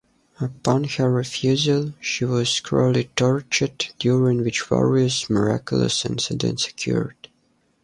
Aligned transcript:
Upon 0.39 0.85
her 0.85 1.11
refusal, 1.11 1.93
she 1.99 2.25
was 2.25 2.59
cruelly 2.59 3.11
tortured, 3.15 3.85
during 3.99 4.43
which 4.43 4.63
various 4.63 5.29
miraculous 5.29 6.03
incidents 6.07 6.65
occurred. 6.67 7.29